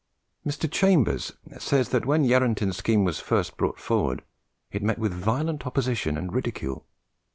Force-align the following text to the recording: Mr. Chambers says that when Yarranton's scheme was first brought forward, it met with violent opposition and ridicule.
Mr. 0.43 0.67
Chambers 0.67 1.33
says 1.59 1.89
that 1.89 2.07
when 2.07 2.23
Yarranton's 2.23 2.77
scheme 2.77 3.03
was 3.03 3.19
first 3.19 3.55
brought 3.55 3.77
forward, 3.77 4.23
it 4.71 4.81
met 4.81 4.97
with 4.97 5.13
violent 5.13 5.63
opposition 5.67 6.17
and 6.17 6.33
ridicule. 6.33 6.87